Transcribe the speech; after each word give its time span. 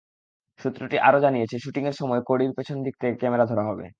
সূত্রটি 0.59 0.97
আরও 0.99 1.19
জানিয়েছে, 1.19 1.55
শুটিংয়ের 1.59 1.95
সময় 2.01 2.21
কডির 2.27 2.51
পেছন 2.57 2.77
দিক 2.85 2.95
থেকে 3.01 3.15
ক্যামেরা 3.15 3.45
ধরা 3.45 3.63
হবে। 3.63 3.85